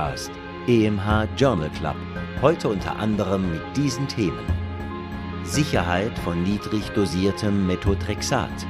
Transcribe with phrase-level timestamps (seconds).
[0.00, 0.30] Podcast,
[0.66, 1.96] EMH Journal Club.
[2.40, 4.46] Heute unter anderem mit diesen Themen:
[5.44, 8.66] Sicherheit von niedrig dosiertem Methotrexat,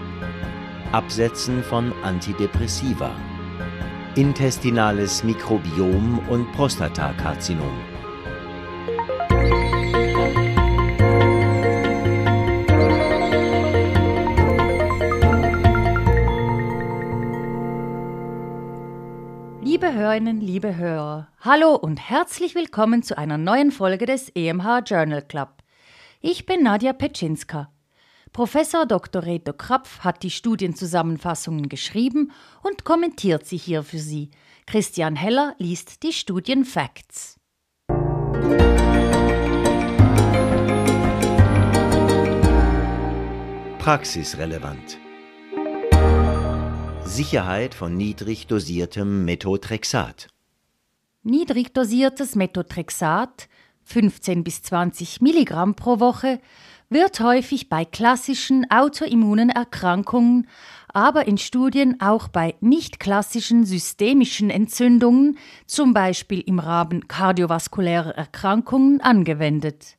[0.91, 3.12] Absetzen von Antidepressiva,
[4.16, 7.90] intestinales Mikrobiom und Prostatakarzinom.
[19.62, 25.20] Liebe Hörerinnen, liebe Hörer, hallo und herzlich willkommen zu einer neuen Folge des EMH Journal
[25.20, 25.50] Club.
[26.23, 27.70] Ich bin Nadja Petschinska.
[28.33, 29.23] Professor Dr.
[29.23, 34.30] Reto Krapf hat die Studienzusammenfassungen geschrieben und kommentiert sie hier für Sie.
[34.66, 37.39] Christian Heller liest die Studienfacts.
[43.78, 44.98] Praxisrelevant
[47.11, 50.28] Sicherheit von niedrig dosiertem Methotrexat.
[51.25, 53.48] Niedrig dosiertes Methotrexat,
[53.83, 56.39] 15 bis 20 Milligramm pro Woche,
[56.89, 60.47] wird häufig bei klassischen autoimmunen Erkrankungen,
[60.86, 65.36] aber in Studien auch bei nicht klassischen systemischen Entzündungen,
[65.67, 69.98] zum Beispiel im Rahmen kardiovaskulärer Erkrankungen, angewendet.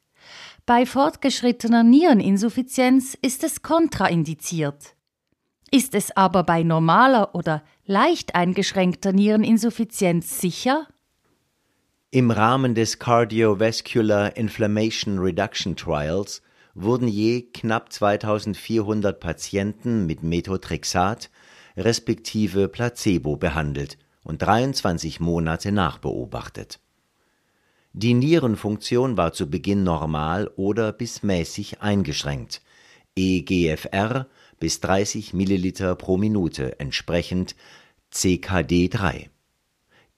[0.66, 4.96] Bei fortgeschrittener Niereninsuffizienz ist es kontraindiziert.
[5.74, 10.86] Ist es aber bei normaler oder leicht eingeschränkter Niereninsuffizienz sicher?
[12.12, 16.42] Im Rahmen des Cardiovascular Inflammation Reduction Trials
[16.74, 21.30] wurden je knapp 2400 Patienten mit Methotrexat
[21.78, 26.82] respektive Placebo behandelt und 23 Monate nachbeobachtet.
[27.94, 32.62] Die Nierenfunktion war zu Beginn normal oder bis mäßig eingeschränkt.
[33.16, 34.28] EGFR
[34.62, 37.56] bis 30 Milliliter pro Minute, entsprechend
[38.14, 39.30] CKD3.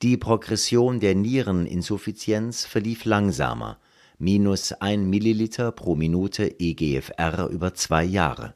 [0.01, 3.79] Die Progression der Niereninsuffizienz verlief langsamer,
[4.19, 8.53] minus 1 Milliliter pro Minute EGFR über zwei Jahre.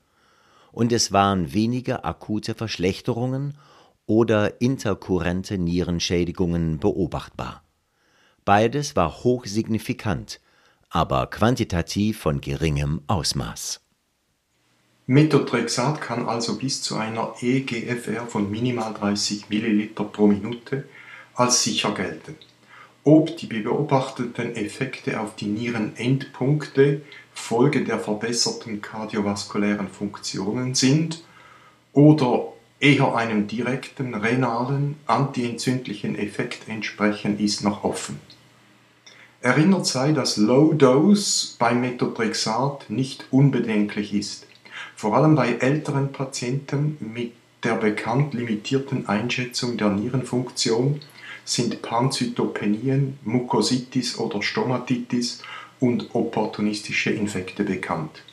[0.74, 3.58] Und es waren weniger akute Verschlechterungen
[4.06, 7.64] oder interkurrente Nierenschädigungen beobachtbar.
[8.44, 10.42] Beides war hochsignifikant,
[10.90, 13.87] aber quantitativ von geringem Ausmaß.
[15.10, 20.84] Methotrexat kann also bis zu einer eGFR von minimal 30 ml pro Minute
[21.34, 22.36] als sicher gelten.
[23.06, 27.04] Ob die beobachteten Effekte auf die Nierenendpunkte
[27.34, 31.24] Folge der verbesserten kardiovaskulären Funktionen sind
[31.94, 32.52] oder
[32.82, 38.20] eher einem direkten renalen antientzündlichen Effekt entsprechen, ist noch offen.
[39.40, 44.47] Erinnert sei, dass Low Dose beim Methotrexat nicht unbedenklich ist.
[44.98, 51.02] Vor allem bei älteren Patienten mit der bekannt limitierten Einschätzung der Nierenfunktion
[51.46, 55.44] sind Panzytopenien, Mukositis oder Stomatitis
[55.80, 58.24] und opportunistische Infekte bekannt.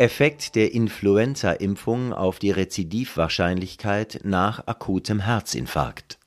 [0.00, 6.18] Effekt der Influenza-Impfung auf die Rezidivwahrscheinlichkeit nach akutem Herzinfarkt.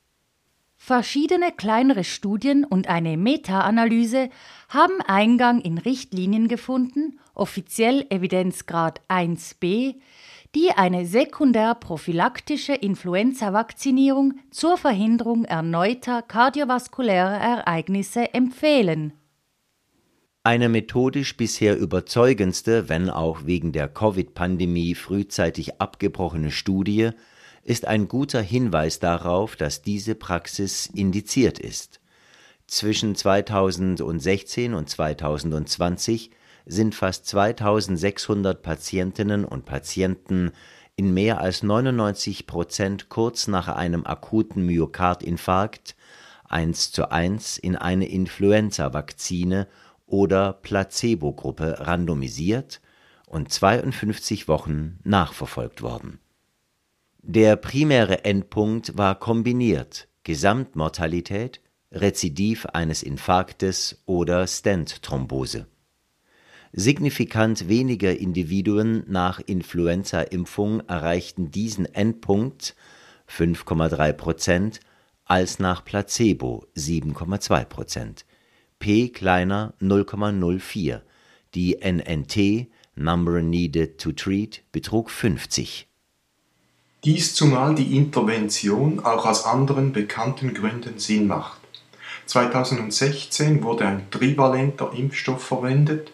[0.75, 4.29] Verschiedene kleinere Studien und eine Meta-Analyse
[4.67, 9.95] haben Eingang in Richtlinien gefunden, offiziell Evidenzgrad 1b,
[10.53, 19.13] die eine sekundär-prophylaktische Influenza-Vakzinierung zur Verhinderung erneuter kardiovaskulärer Ereignisse empfehlen
[20.43, 27.11] eine methodisch bisher überzeugendste, wenn auch wegen der Covid-Pandemie frühzeitig abgebrochene Studie
[27.63, 31.99] ist ein guter Hinweis darauf, dass diese Praxis indiziert ist.
[32.65, 36.31] Zwischen 2016 und 2020
[36.65, 40.51] sind fast 2600 Patientinnen und Patienten
[40.95, 45.95] in mehr als 99 Prozent kurz nach einem akuten Myokardinfarkt
[46.49, 49.67] 1 zu 1 in eine Influenza-Vakzine
[50.11, 52.81] oder Placebo-Gruppe randomisiert
[53.25, 56.19] und 52 Wochen nachverfolgt worden.
[57.23, 61.61] Der primäre Endpunkt war kombiniert Gesamtmortalität,
[61.91, 65.67] Rezidiv eines Infarktes oder Stent-Thrombose.
[66.73, 72.75] Signifikant weniger Individuen nach Influenza-Impfung erreichten diesen Endpunkt
[73.29, 74.79] 5,3 Prozent
[75.25, 78.25] als nach Placebo 7,2 Prozent
[78.81, 80.99] p kleiner 0,04.
[81.55, 85.87] Die NNT Number Needed to Treat betrug 50.
[87.05, 91.61] Dies zumal die Intervention auch aus anderen bekannten Gründen Sinn macht.
[92.25, 96.11] 2016 wurde ein trivalenter Impfstoff verwendet,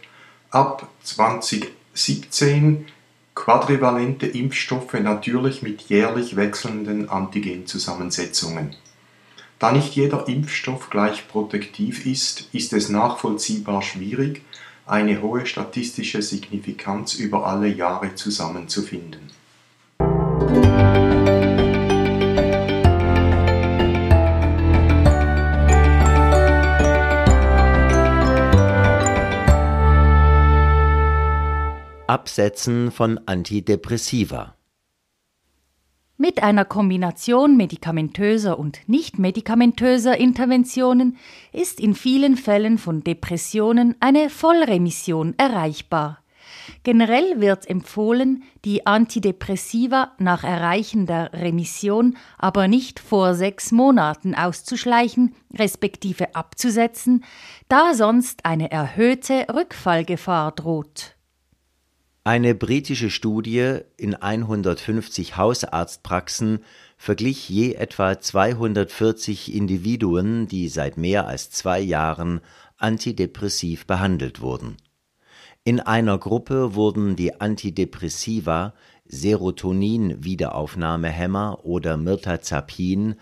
[0.52, 2.86] ab 2017
[3.34, 8.76] quadrivalente Impfstoffe natürlich mit jährlich wechselnden Antigenzusammensetzungen.
[9.60, 14.44] Da nicht jeder Impfstoff gleich protektiv ist, ist es nachvollziehbar schwierig,
[14.86, 19.32] eine hohe statistische Signifikanz über alle Jahre zusammenzufinden.
[32.06, 34.57] Absetzen von Antidepressiva.
[36.20, 41.16] Mit einer Kombination medikamentöser und nicht-medikamentöser Interventionen
[41.54, 46.24] ist in vielen Fällen von Depressionen eine Vollremission erreichbar.
[46.82, 55.36] Generell wird empfohlen, die Antidepressiva nach Erreichen der Remission aber nicht vor sechs Monaten auszuschleichen,
[55.54, 57.26] respektive abzusetzen,
[57.70, 61.17] da sonst eine erhöhte Rückfallgefahr droht.
[62.28, 66.60] Eine britische Studie in 150 Hausarztpraxen
[66.98, 72.42] verglich je etwa 240 Individuen, die seit mehr als zwei Jahren
[72.76, 74.76] antidepressiv behandelt wurden.
[75.64, 78.74] In einer Gruppe wurden die Antidepressiva
[79.06, 83.16] Serotonin-Wiederaufnahmehemmer oder Mirtazapin,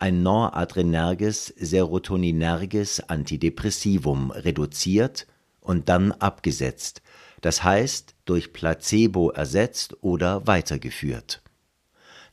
[0.00, 5.28] ein noradrenerges serotoninerges Antidepressivum, reduziert
[5.60, 7.02] und dann abgesetzt
[7.40, 11.42] das heißt durch Placebo ersetzt oder weitergeführt.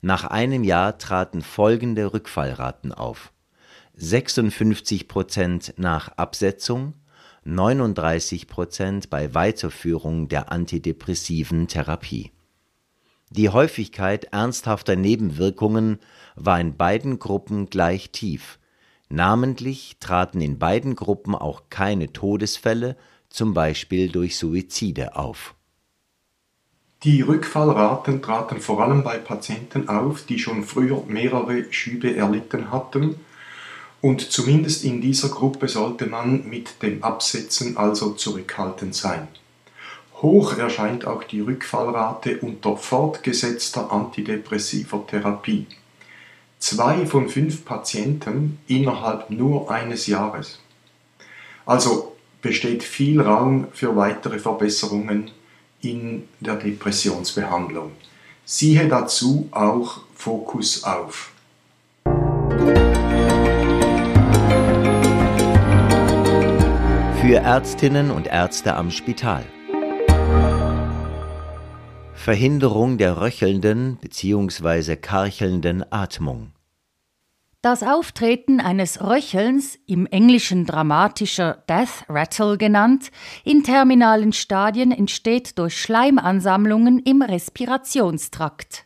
[0.01, 3.31] Nach einem Jahr traten folgende Rückfallraten auf
[3.95, 6.93] 56 Prozent nach Absetzung,
[7.45, 12.31] 39 Prozent bei Weiterführung der antidepressiven Therapie.
[13.29, 15.99] Die Häufigkeit ernsthafter Nebenwirkungen
[16.35, 18.59] war in beiden Gruppen gleich tief.
[19.09, 22.97] Namentlich traten in beiden Gruppen auch keine Todesfälle
[23.35, 25.55] zum Beispiel durch Suizide auf.
[27.03, 33.15] Die Rückfallraten traten vor allem bei Patienten auf, die schon früher mehrere Schübe erlitten hatten,
[34.01, 39.27] und zumindest in dieser Gruppe sollte man mit dem Absetzen also zurückhaltend sein.
[40.21, 45.67] Hoch erscheint auch die Rückfallrate unter fortgesetzter antidepressiver Therapie.
[46.59, 50.59] Zwei von fünf Patienten innerhalb nur eines Jahres.
[51.65, 52.14] Also
[52.45, 55.31] besteht viel Raum für weitere Verbesserungen
[55.81, 57.93] in der Depressionsbehandlung.
[58.45, 61.31] Siehe dazu auch Fokus auf.
[67.19, 69.43] Für Ärztinnen und Ärzte am Spital.
[72.13, 74.97] Verhinderung der röchelnden bzw.
[74.97, 76.51] karchelnden Atmung.
[77.65, 83.09] Das Auftreten eines Röchelns, im Englischen dramatischer Death Rattle genannt,
[83.43, 88.85] in terminalen Stadien entsteht durch Schleimansammlungen im Respirationstrakt.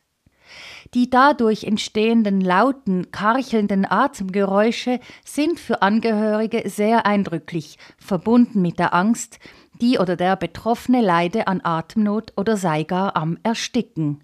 [0.94, 9.40] Die dadurch entstehenden lauten, karchelnden Atemgeräusche sind für Angehörige sehr eindrücklich, verbunden mit der Angst,
[9.82, 14.24] die oder der Betroffene leide an Atemnot oder sei gar am Ersticken.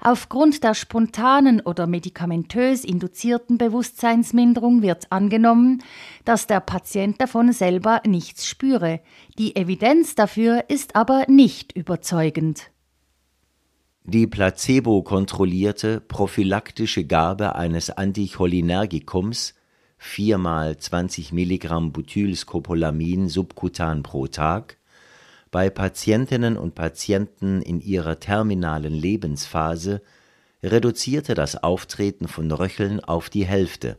[0.00, 5.82] Aufgrund der spontanen oder medikamentös induzierten Bewusstseinsminderung wird angenommen,
[6.24, 9.00] dass der Patient davon selber nichts spüre.
[9.38, 12.70] Die Evidenz dafür ist aber nicht überzeugend.
[14.04, 19.54] Die placebo-kontrollierte prophylaktische Gabe eines Anticholinergikums
[19.98, 24.77] 4 mal 20 Milligramm Butylscopolamin subkutan pro Tag
[25.50, 30.02] bei Patientinnen und Patienten in ihrer terminalen Lebensphase
[30.62, 33.96] reduzierte das Auftreten von Röcheln auf die Hälfte,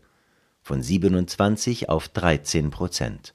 [0.61, 3.33] von 27 auf 13 Prozent.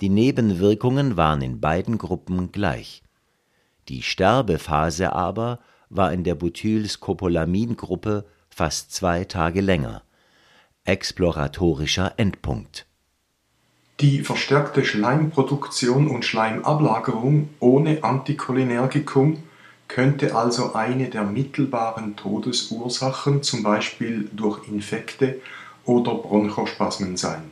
[0.00, 3.02] Die Nebenwirkungen waren in beiden Gruppen gleich.
[3.88, 10.02] Die Sterbephase aber war in der Butylscopolamin-Gruppe fast zwei Tage länger.
[10.84, 12.85] Exploratorischer Endpunkt
[14.00, 19.42] die verstärkte Schleimproduktion und Schleimablagerung ohne Anticholinergikum
[19.88, 25.40] könnte also eine der mittelbaren Todesursachen, zum Beispiel durch Infekte
[25.84, 27.50] oder Bronchospasmen sein.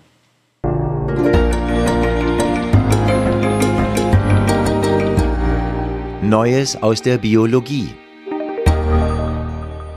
[6.22, 7.94] Neues aus der Biologie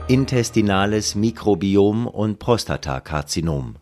[0.06, 3.76] Intestinales Mikrobiom und Prostatakarzinom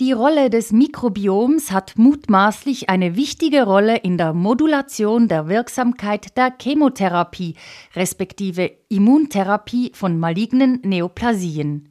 [0.00, 6.54] die Rolle des Mikrobioms hat mutmaßlich eine wichtige Rolle in der Modulation der Wirksamkeit der
[6.56, 7.56] Chemotherapie
[7.96, 11.88] respektive Immuntherapie von malignen Neoplasien.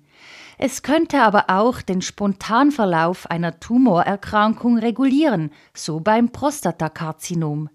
[0.57, 7.69] Es könnte aber auch den Spontanverlauf einer Tumorerkrankung regulieren, so beim Prostatakarzinom.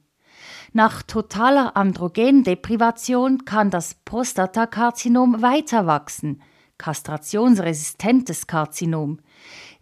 [0.72, 6.40] Nach totaler Androgendeprivation kann das Prostatakarzinom weiter wachsen,
[6.78, 9.18] kastrationsresistentes Karzinom.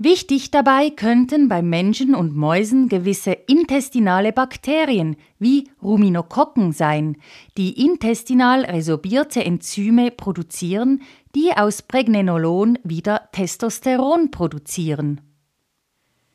[0.02, 7.18] Wichtig dabei könnten bei Menschen und Mäusen gewisse intestinale Bakterien wie Ruminokokken sein,
[7.58, 11.02] die intestinal resorbierte Enzyme produzieren,
[11.34, 15.20] die aus Pregnenolon wieder Testosteron produzieren.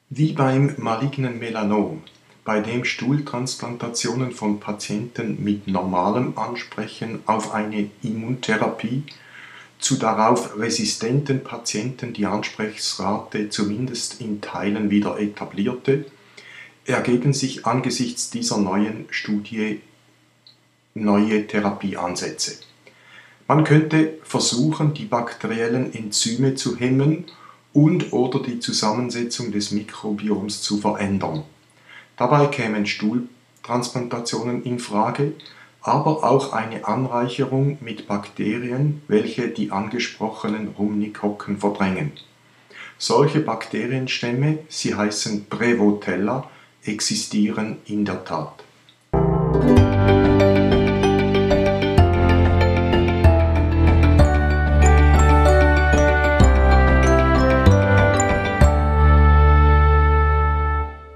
[0.09, 2.03] Wie beim malignen Melanom,
[2.43, 9.05] bei dem Stuhltransplantationen von Patienten mit normalem Ansprechen auf eine Immuntherapie
[9.79, 16.05] zu darauf resistenten Patienten die Ansprechungsrate zumindest in Teilen wieder etablierte,
[16.85, 19.81] ergeben sich angesichts dieser neuen Studie
[20.93, 22.59] neue Therapieansätze.
[23.47, 27.25] Man könnte versuchen, die bakteriellen Enzyme zu hemmen
[27.73, 31.43] und oder die Zusammensetzung des Mikrobioms zu verändern.
[32.17, 35.33] Dabei kämen Stuhltransplantationen in Frage,
[35.85, 42.11] aber auch eine Anreicherung mit Bakterien, welche die angesprochenen Rumnikokken verdrängen.
[42.97, 46.49] Solche Bakterienstämme, sie heißen Prevotella,
[46.83, 48.63] existieren in der Tat.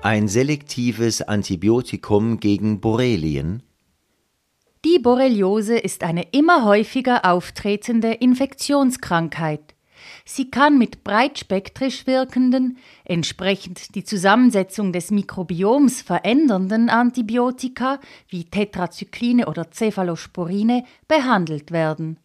[0.03, 3.63] Ein selektives Antibiotikum gegen Borrelien
[4.86, 9.75] die Borreliose ist eine immer häufiger auftretende Infektionskrankheit.
[10.24, 19.69] Sie kann mit breitspektrisch wirkenden, entsprechend die Zusammensetzung des Mikrobioms verändernden Antibiotika wie Tetrazykline oder
[19.69, 22.17] Cephalosporine behandelt werden.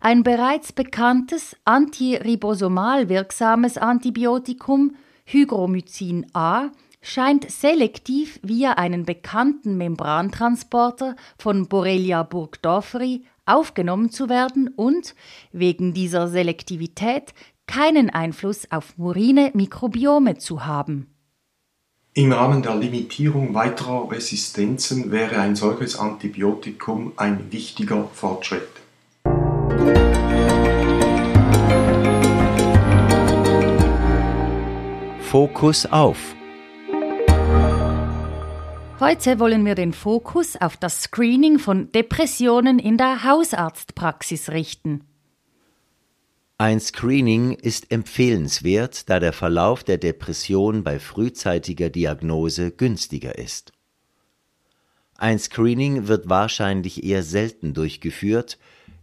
[0.00, 4.96] Ein bereits bekanntes antiribosomal wirksames Antibiotikum
[5.26, 6.70] Hygromycin A
[7.04, 15.14] scheint selektiv via einen bekannten Membrantransporter von Borrelia burgdorferi aufgenommen zu werden und
[15.52, 17.34] wegen dieser Selektivität
[17.66, 21.10] keinen Einfluss auf murine Mikrobiome zu haben.
[22.14, 28.68] Im Rahmen der Limitierung weiterer Resistenzen wäre ein solches Antibiotikum ein wichtiger Fortschritt.
[35.20, 36.36] Fokus auf
[39.06, 45.04] Heute wollen wir den Fokus auf das Screening von Depressionen in der Hausarztpraxis richten.
[46.56, 53.72] Ein Screening ist empfehlenswert, da der Verlauf der Depression bei frühzeitiger Diagnose günstiger ist.
[55.18, 58.56] Ein Screening wird wahrscheinlich eher selten durchgeführt,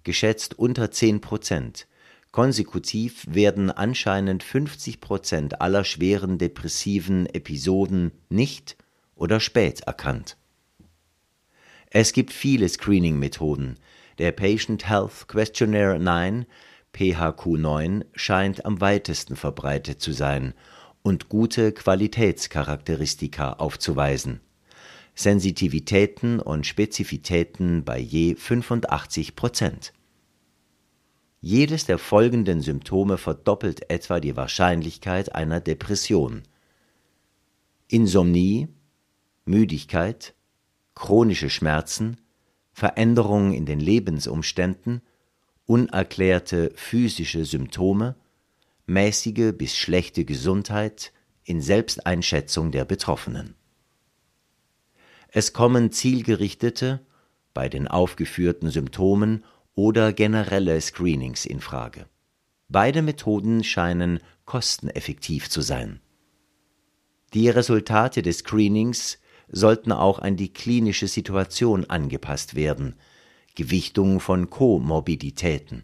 [0.03, 1.85] geschätzt unter 10 Prozent.
[2.31, 8.77] Konsekutiv werden anscheinend 50 Prozent aller schweren depressiven Episoden nicht
[9.21, 10.35] oder spät erkannt.
[11.91, 13.77] Es gibt viele Screening-Methoden.
[14.17, 16.47] Der Patient Health Questionnaire 9
[16.95, 20.55] PHQ9 scheint am weitesten verbreitet zu sein
[21.03, 24.41] und gute Qualitätscharakteristika aufzuweisen.
[25.13, 29.93] Sensitivitäten und Spezifitäten bei je 85 Prozent.
[31.41, 36.43] Jedes der folgenden Symptome verdoppelt etwa die Wahrscheinlichkeit einer Depression.
[37.87, 38.69] Insomnie,
[39.45, 40.35] Müdigkeit,
[40.95, 42.17] chronische Schmerzen,
[42.73, 45.01] Veränderungen in den Lebensumständen,
[45.65, 48.15] unerklärte physische Symptome,
[48.85, 51.11] mäßige bis schlechte Gesundheit
[51.43, 53.55] in Selbsteinschätzung der Betroffenen.
[55.29, 57.05] Es kommen zielgerichtete,
[57.53, 59.43] bei den aufgeführten Symptomen
[59.75, 62.07] oder generelle Screenings in Frage.
[62.67, 66.01] Beide Methoden scheinen kosteneffektiv zu sein.
[67.33, 69.20] Die Resultate des Screenings
[69.51, 72.95] sollten auch an die klinische Situation angepasst werden,
[73.55, 75.83] Gewichtung von Komorbiditäten.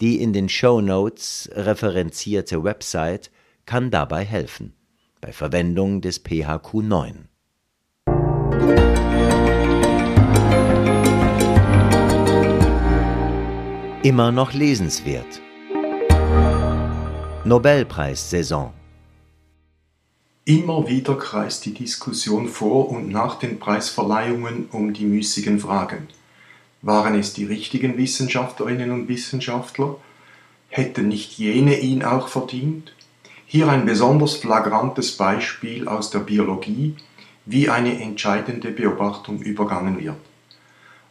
[0.00, 3.30] Die in den Show Notes referenzierte Website
[3.64, 4.74] kann dabei helfen,
[5.20, 7.28] bei Verwendung des PHQ 9.
[14.02, 15.42] Immer noch lesenswert.
[17.44, 18.72] Nobelpreissaison
[20.48, 26.08] Immer wieder kreist die Diskussion vor und nach den Preisverleihungen um die müßigen Fragen.
[26.80, 29.96] Waren es die richtigen Wissenschaftlerinnen und Wissenschaftler?
[30.70, 32.94] Hätten nicht jene ihn auch verdient?
[33.44, 36.96] Hier ein besonders flagrantes Beispiel aus der Biologie,
[37.44, 40.16] wie eine entscheidende Beobachtung übergangen wird.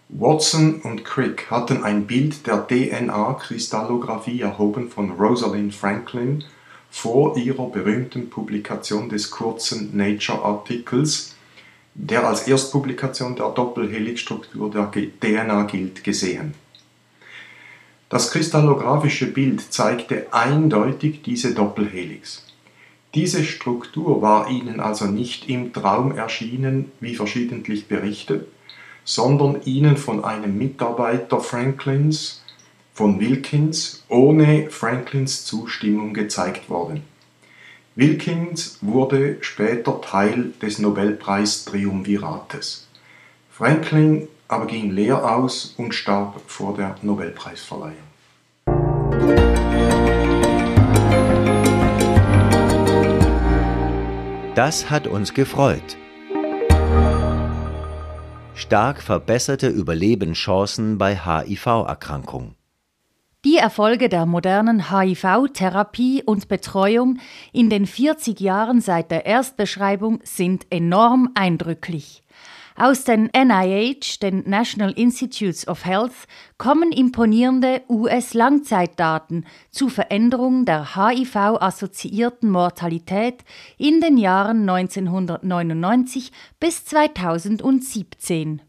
[0.10, 6.44] Watson und Crick hatten ein Bild der DNA-Kristallographie erhoben von Rosalind Franklin
[6.89, 11.36] vor ihrer berühmten Publikation des kurzen Nature-Artikels,
[11.94, 16.53] der als Erstpublikation der Doppelhelixstruktur der DNA gilt, gesehen.
[18.10, 22.46] Das kristallographische Bild zeigte eindeutig diese Doppelhelix.
[23.15, 28.48] Diese Struktur war ihnen also nicht im Traum erschienen, wie verschiedentlich berichtet,
[29.03, 32.44] sondern ihnen von einem Mitarbeiter Franklins,
[32.98, 37.04] von Wilkins, ohne Franklins Zustimmung gezeigt worden.
[37.94, 42.88] Wilkins wurde später Teil des Nobelpreis-Triumvirates.
[43.51, 47.98] Franklin aber ging leer aus und starb vor der Nobelpreisverleihung.
[54.56, 55.98] Das hat uns gefreut
[58.56, 62.56] stark verbesserte Überlebenschancen bei HIV-Erkrankung.
[63.48, 67.18] Die Erfolge der modernen HIV-Therapie und Betreuung
[67.54, 72.24] in den 40 Jahren seit der Erstbeschreibung sind enorm eindrücklich.
[72.75, 76.27] Aus den NIH, den National Institutes of Health,
[76.58, 83.46] kommen imponierende US-Langzeitdaten zu Veränderungen der HIV-assoziierten Mortalität
[83.77, 88.66] in den Jahren 1999 bis 2017.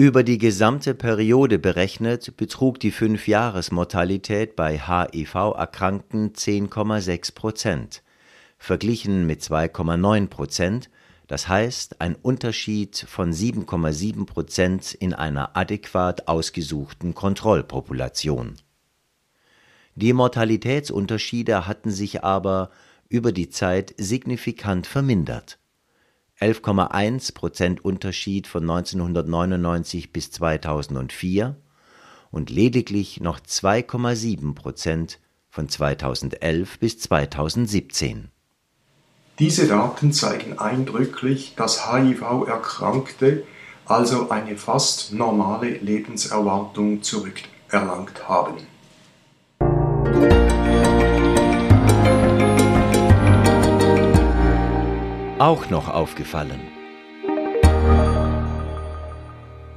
[0.00, 8.02] Über die gesamte Periode berechnet betrug die Fünfjahresmortalität bei HIV-Erkrankten 10,6 Prozent,
[8.56, 10.90] verglichen mit 2,9 Prozent
[11.26, 18.54] das heißt ein Unterschied von 7,7 Prozent in einer adäquat ausgesuchten Kontrollpopulation.
[19.96, 22.70] Die Mortalitätsunterschiede hatten sich aber
[23.10, 25.59] über die Zeit signifikant vermindert.
[26.40, 31.56] 11,1 Prozent Unterschied von 1999 bis 2004
[32.30, 38.30] und lediglich noch 2,7 Prozent von 2011 bis 2017
[39.40, 43.44] diese Daten zeigen eindrücklich, dass HIV-Erkrankte
[43.86, 48.58] also eine fast normale Lebenserwartung zurückerlangt haben.
[55.40, 56.60] Auch noch aufgefallen.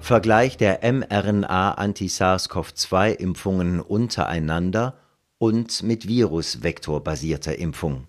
[0.01, 4.99] Vergleich der mRNA-Anti-SARS-CoV-2-Impfungen untereinander
[5.37, 8.07] und mit virusvektorbasierter Impfung.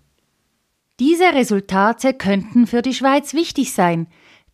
[0.99, 4.07] Diese Resultate könnten für die Schweiz wichtig sein,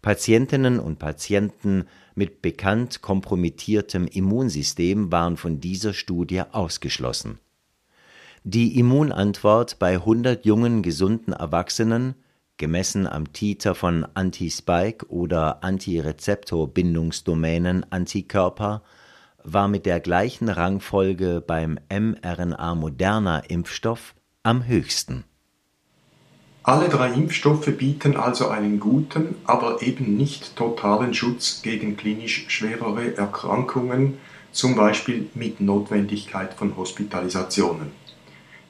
[0.00, 7.40] Patientinnen und Patienten mit bekannt kompromittiertem Immunsystem waren von dieser Studie ausgeschlossen.
[8.44, 12.14] Die Immunantwort bei 100 jungen gesunden Erwachsenen,
[12.58, 18.84] gemessen am Titer von Anti-Spike oder Antirezeptorbindungsdomänen Antikörper,
[19.46, 25.22] war mit der gleichen Rangfolge beim mRNA-Moderna-Impfstoff am höchsten
[26.66, 33.16] alle drei Impfstoffe bieten also einen guten, aber eben nicht totalen Schutz gegen klinisch schwerere
[33.16, 34.18] Erkrankungen,
[34.50, 37.92] zum Beispiel mit Notwendigkeit von Hospitalisationen.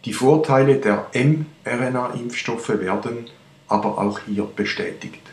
[0.04, 3.30] Die Vorteile der mRNA-Impfstoffe werden
[3.66, 5.25] aber auch hier bestätigt.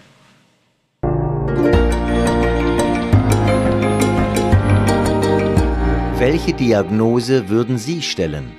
[6.25, 8.55] Welche Diagnose würden Sie stellen?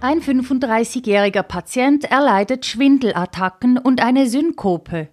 [0.00, 5.08] Ein 35-jähriger Patient erleidet Schwindelattacken und eine Synkope.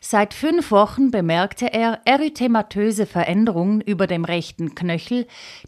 [0.00, 5.26] Seit fünf Wochen bemerkte er erythematöse Veränderungen über dem rechten Knöchel,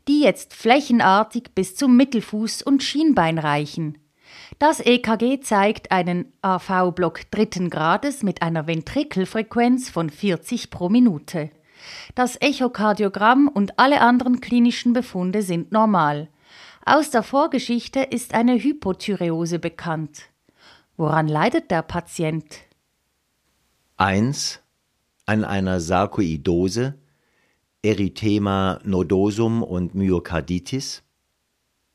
[0.09, 3.99] die jetzt flächenartig bis zum Mittelfuß und Schienbein reichen.
[4.61, 11.51] Das EKG zeigt einen AV-Block dritten Grades mit einer Ventrikelfrequenz von 40 pro Minute.
[12.15, 16.29] Das Echokardiogramm und alle anderen klinischen Befunde sind normal.
[16.85, 20.23] Aus der Vorgeschichte ist eine Hypothyreose bekannt.
[20.97, 22.45] Woran leidet der Patient?
[23.97, 24.61] 1.
[25.27, 26.99] an einer Sarkoidose,
[27.83, 31.03] Erythema nodosum und Myokarditis.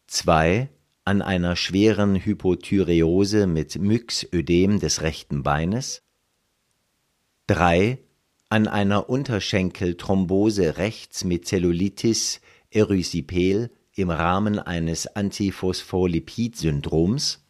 [0.08, 0.69] 2.
[1.04, 6.02] An einer schweren Hypothyreose mit Myxödem des rechten Beines.
[7.47, 8.00] 3.
[8.50, 12.40] An einer Unterschenkelthrombose rechts mit Zellulitis
[12.72, 17.44] erysipel im Rahmen eines Antiphospholipid-Syndroms.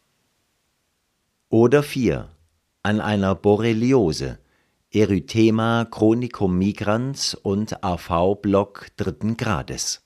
[1.50, 2.28] Oder 4.
[2.82, 4.40] An einer Borreliose,
[4.90, 10.02] Erythema chronicum migrans und AV-Block dritten Grades.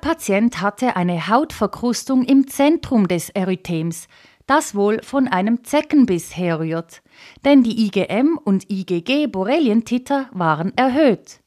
[0.00, 4.08] Patient hatte eine Hautverkrustung im Zentrum des Erythems,
[4.46, 7.02] das wohl von einem Zeckenbiss herrührt
[7.44, 11.40] denn die IgM und IgG-Borrelientiter waren erhöht.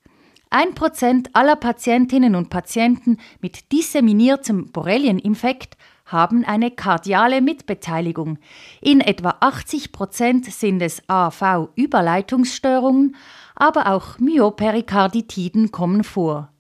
[0.49, 8.37] Ein Prozent aller Patientinnen und Patienten mit disseminiertem Borrelieninfekt haben eine kardiale Mitbeteiligung.
[8.81, 13.15] In etwa 80 Prozent sind es AV-Überleitungsstörungen,
[13.55, 16.51] aber auch Myoperikarditiden kommen vor.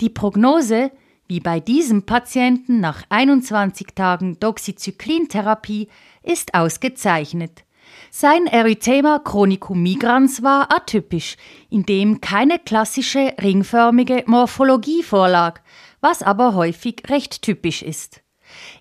[0.00, 0.90] Die Prognose,
[1.28, 5.88] wie bei diesem Patienten nach 21 Tagen Doxycyclin-Therapie,
[6.22, 7.64] ist ausgezeichnet.
[8.10, 11.36] Sein Erythema chronicum migrans war atypisch,
[11.70, 15.60] in dem keine klassische ringförmige Morphologie vorlag,
[16.00, 18.22] was aber häufig recht typisch ist.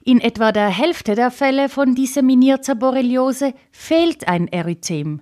[0.03, 5.21] In etwa der Hälfte der Fälle von disseminierter Borreliose fehlt ein Erythem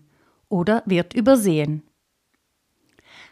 [0.49, 1.83] oder wird übersehen.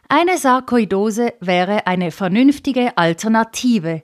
[0.09, 4.03] Eine Sarkoidose wäre eine vernünftige Alternative,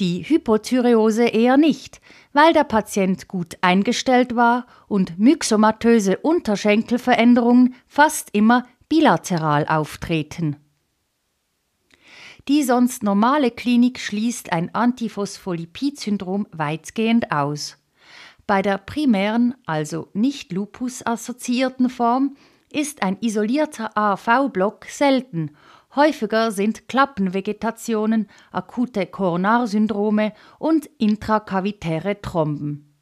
[0.00, 2.00] die Hypothyreose eher nicht,
[2.32, 10.56] weil der Patient gut eingestellt war und myxomatöse Unterschenkelveränderungen fast immer bilateral auftreten.
[12.48, 17.78] Die sonst normale Klinik schließt ein Antiphospholipid-Syndrom weitgehend aus.
[18.46, 22.36] Bei der primären, also nicht Lupus-assoziierten Form,
[22.70, 25.50] ist ein isolierter AV-Block selten
[25.96, 32.94] Häufiger sind Klappenvegetationen, akute Koronarsyndrome und intrakavitäre Thromben.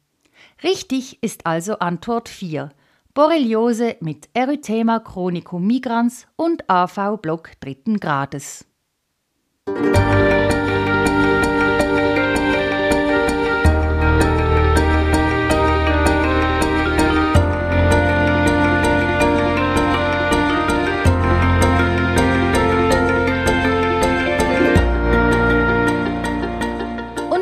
[0.63, 2.69] Richtig ist also Antwort 4.
[3.13, 8.65] Borreliose mit Erythema chronicum migrans und AV-Block dritten Grades.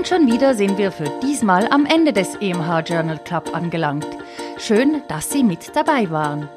[0.07, 4.07] Schon wieder sind wir für diesmal am Ende des EMH Journal Club angelangt.
[4.57, 6.49] Schön, dass Sie mit dabei waren.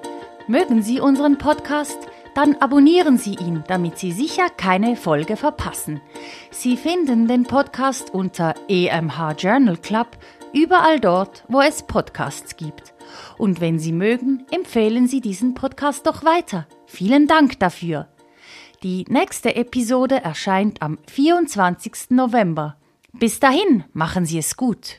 [0.49, 1.99] Mögen Sie unseren Podcast?
[2.35, 6.01] Dann abonnieren Sie ihn, damit Sie sicher keine Folge verpassen.
[6.51, 10.09] Sie finden den Podcast unter EMH Journal Club
[10.53, 12.95] überall dort, wo es Podcasts gibt.
[13.39, 16.67] Und wenn Sie mögen, empfehlen Sie diesen Podcast doch weiter.
[16.87, 18.09] Vielen Dank dafür.
[18.83, 22.11] Die nächste Episode erscheint am 24.
[22.11, 22.77] November.
[23.19, 24.97] Bis dahin, machen Sie es gut.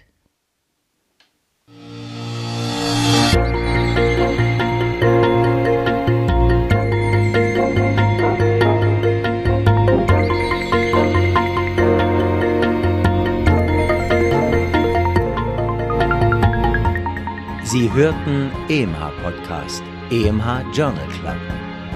[17.64, 21.36] Sie hörten EMH Podcast, EMH Journal Club.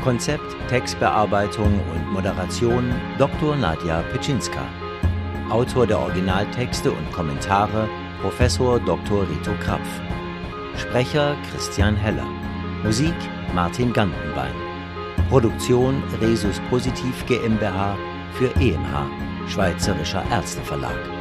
[0.04, 3.56] Konzept, Textbearbeitung und Moderation Dr.
[3.56, 4.81] Nadja Pitschinska.
[5.52, 7.90] Autor der Originaltexte und Kommentare
[8.22, 9.28] Professor Dr.
[9.30, 10.02] Rito Krapf.
[10.78, 12.26] Sprecher Christian Heller.
[12.84, 13.14] Musik
[13.54, 14.54] Martin Gantenbein.
[15.30, 17.98] Produktion Resus Positiv GmbH
[18.32, 21.21] für EMH, Schweizerischer Ärzteverlag.